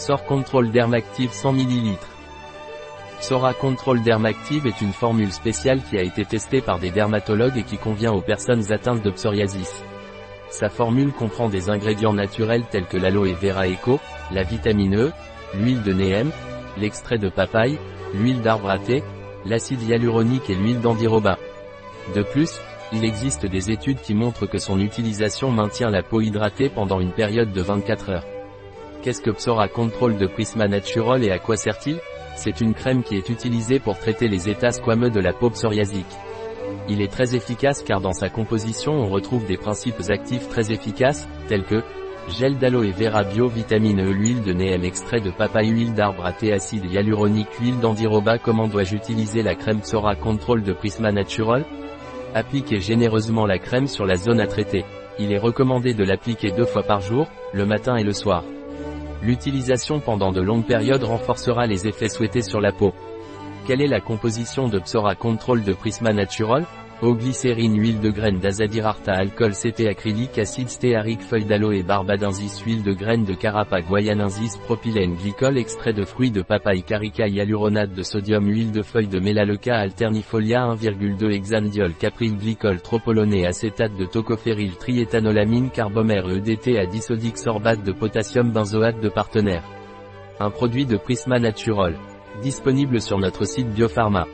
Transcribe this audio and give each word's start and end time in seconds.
Psor 0.00 0.24
Control 0.24 0.70
Dermactive 0.70 1.30
100 1.30 1.52
ml. 1.52 1.98
Psora 3.20 3.52
Control 3.52 4.00
Dermactive 4.00 4.66
est 4.66 4.80
une 4.80 4.94
formule 4.94 5.30
spéciale 5.30 5.82
qui 5.82 5.98
a 5.98 6.02
été 6.02 6.24
testée 6.24 6.62
par 6.62 6.78
des 6.78 6.90
dermatologues 6.90 7.58
et 7.58 7.64
qui 7.64 7.76
convient 7.76 8.10
aux 8.10 8.22
personnes 8.22 8.72
atteintes 8.72 9.02
de 9.02 9.10
psoriasis. 9.10 9.84
Sa 10.48 10.70
formule 10.70 11.12
comprend 11.12 11.50
des 11.50 11.68
ingrédients 11.68 12.14
naturels 12.14 12.64
tels 12.70 12.86
que 12.86 12.96
l'aloe 12.96 13.34
vera 13.34 13.68
eco, 13.68 14.00
la 14.32 14.42
vitamine 14.42 14.96
E, 14.96 15.12
l'huile 15.54 15.82
de 15.82 15.92
néem, 15.92 16.30
l'extrait 16.78 17.18
de 17.18 17.28
papaye, 17.28 17.78
l'huile 18.14 18.40
d'arbre 18.40 18.70
à 18.70 18.78
thé, 18.78 19.02
l'acide 19.44 19.82
hyaluronique 19.82 20.48
et 20.48 20.54
l'huile 20.54 20.80
d'andiroba. 20.80 21.36
De 22.14 22.22
plus, 22.22 22.58
il 22.94 23.04
existe 23.04 23.44
des 23.44 23.70
études 23.70 24.00
qui 24.00 24.14
montrent 24.14 24.46
que 24.46 24.58
son 24.58 24.80
utilisation 24.80 25.50
maintient 25.50 25.90
la 25.90 26.02
peau 26.02 26.22
hydratée 26.22 26.70
pendant 26.70 27.00
une 27.00 27.12
période 27.12 27.52
de 27.52 27.60
24 27.60 28.08
heures. 28.08 28.39
Qu'est-ce 29.02 29.22
que 29.22 29.30
Psora 29.30 29.68
Control 29.68 30.18
de 30.18 30.26
Prisma 30.26 30.68
Natural 30.68 31.24
et 31.24 31.30
à 31.30 31.38
quoi 31.38 31.56
sert-il? 31.56 31.98
C'est 32.36 32.60
une 32.60 32.74
crème 32.74 33.02
qui 33.02 33.16
est 33.16 33.30
utilisée 33.30 33.78
pour 33.78 33.98
traiter 33.98 34.28
les 34.28 34.50
états 34.50 34.72
squameux 34.72 35.08
de 35.08 35.20
la 35.20 35.32
peau 35.32 35.48
psoriasique. 35.48 36.04
Il 36.86 37.00
est 37.00 37.10
très 37.10 37.34
efficace 37.34 37.82
car 37.82 38.02
dans 38.02 38.12
sa 38.12 38.28
composition 38.28 38.92
on 38.92 39.08
retrouve 39.08 39.46
des 39.46 39.56
principes 39.56 40.02
actifs 40.10 40.48
très 40.50 40.70
efficaces, 40.70 41.28
tels 41.48 41.64
que 41.64 41.82
gel 42.28 42.58
d'aloe 42.58 42.90
vera 42.92 43.24
bio 43.24 43.48
vitamine 43.48 44.00
E 44.00 44.12
l'huile 44.12 44.42
de 44.42 44.52
néem 44.52 44.84
extrait 44.84 45.20
de 45.20 45.30
papaye 45.30 45.70
huile 45.70 45.94
d'arbre 45.94 46.26
à 46.26 46.32
thé 46.34 46.52
acide 46.52 46.84
hyaluronique 46.84 47.54
huile 47.58 47.80
d'andiroba 47.80 48.38
comment 48.38 48.68
dois-je 48.68 48.96
utiliser 48.96 49.42
la 49.42 49.54
crème 49.54 49.80
Psora 49.80 50.14
Control 50.14 50.62
de 50.62 50.74
Prisma 50.74 51.10
Natural 51.10 51.64
Appliquez 52.34 52.80
généreusement 52.80 53.46
la 53.46 53.58
crème 53.58 53.88
sur 53.88 54.04
la 54.04 54.16
zone 54.16 54.40
à 54.40 54.46
traiter. 54.46 54.84
Il 55.18 55.32
est 55.32 55.38
recommandé 55.38 55.94
de 55.94 56.04
l'appliquer 56.04 56.52
deux 56.52 56.66
fois 56.66 56.82
par 56.82 57.00
jour, 57.00 57.26
le 57.54 57.64
matin 57.64 57.96
et 57.96 58.04
le 58.04 58.12
soir. 58.12 58.44
L'utilisation 59.22 60.00
pendant 60.00 60.32
de 60.32 60.40
longues 60.40 60.64
périodes 60.64 61.04
renforcera 61.04 61.66
les 61.66 61.86
effets 61.86 62.08
souhaités 62.08 62.42
sur 62.42 62.60
la 62.60 62.72
peau. 62.72 62.94
Quelle 63.66 63.82
est 63.82 63.86
la 63.86 64.00
composition 64.00 64.68
de 64.68 64.78
Psora 64.78 65.14
Control 65.14 65.62
de 65.62 65.74
Prisma 65.74 66.12
Natural? 66.12 66.66
Eau 67.02 67.14
glycérine 67.14 67.80
huile 67.80 68.00
de 68.00 68.10
graines 68.10 68.40
d'azadirarta 68.40 69.12
alcool 69.14 69.52
CT 69.52 69.86
acrylique 69.88 70.38
acide 70.38 70.68
stéarique 70.68 71.22
feuille 71.22 71.46
d'aloe 71.46 71.82
barbadensis 71.82 72.60
huile 72.60 72.82
de 72.82 72.92
graines 72.92 73.24
de 73.24 73.32
carapa 73.32 73.80
guayanensis 73.80 74.58
propylène 74.58 75.14
glycol 75.14 75.56
extrait 75.56 75.94
de 75.94 76.04
fruits 76.04 76.30
de 76.30 76.42
papaye 76.42 76.82
carica 76.82 77.26
hyaluronate 77.26 77.94
de 77.94 78.02
sodium 78.02 78.46
huile 78.46 78.70
de 78.70 78.82
feuille 78.82 79.08
de 79.08 79.18
mélaleuca 79.18 79.78
alternifolia 79.78 80.66
1,2 80.66 81.32
hexandiol 81.32 81.94
capril 81.94 82.36
glycol 82.36 82.82
tropoloné 82.82 83.46
acétate 83.46 83.96
de 83.96 84.04
tocophéryl 84.04 84.76
triéthanolamine 84.76 85.70
carbomère 85.70 86.28
EDT 86.28 86.78
à 86.78 86.84
sorbate 87.34 87.82
de 87.82 87.92
potassium 87.92 88.50
benzoate 88.50 89.00
de 89.00 89.08
partenaire. 89.08 89.64
Un 90.38 90.50
produit 90.50 90.84
de 90.84 90.98
Prisma 90.98 91.38
Natural. 91.38 91.94
Disponible 92.42 93.00
sur 93.00 93.18
notre 93.18 93.46
site 93.46 93.70
Biopharma. 93.70 94.26